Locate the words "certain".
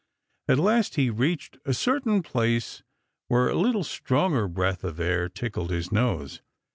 1.75-2.23